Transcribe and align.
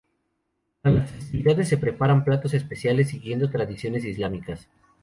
Para 0.81 0.95
las 0.95 1.11
festividades 1.11 1.69
se 1.69 1.77
preparan 1.77 2.23
platos 2.23 2.55
especiales, 2.55 3.09
siguiendo 3.09 3.51
tradiciones 3.51 4.03
islámicas. 4.03 4.67